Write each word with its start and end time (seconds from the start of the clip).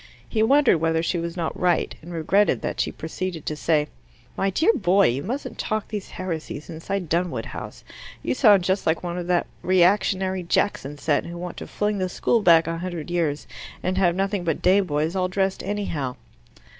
He 0.27 0.41
wondered 0.41 0.79
whether 0.79 1.03
she 1.03 1.19
was 1.19 1.37
not 1.37 1.55
right, 1.59 1.93
and 2.01 2.11
regretted 2.11 2.63
that 2.63 2.79
she 2.79 2.91
proceeded 2.91 3.45
to 3.45 3.55
say, 3.55 3.87
"My 4.35 4.49
dear 4.49 4.73
boy, 4.73 5.09
you 5.09 5.21
mustn't 5.21 5.59
talk 5.59 5.89
these 5.89 6.09
heresies 6.17 6.71
inside 6.71 7.07
Dunwood 7.07 7.45
House! 7.45 7.83
You 8.23 8.33
sound 8.33 8.63
just 8.63 8.87
like 8.87 9.03
one 9.03 9.19
of 9.19 9.27
that 9.27 9.45
reactionary 9.61 10.41
Jackson 10.41 10.97
set, 10.97 11.27
who 11.27 11.37
want 11.37 11.57
to 11.57 11.67
fling 11.67 11.99
the 11.99 12.09
school 12.09 12.41
back 12.41 12.65
a 12.65 12.79
hundred 12.79 13.11
years 13.11 13.45
and 13.83 13.95
have 13.99 14.15
nothing 14.15 14.43
but 14.43 14.63
day 14.63 14.79
boys 14.79 15.15
all 15.15 15.27
dressed 15.27 15.61
anyhow." 15.61 16.15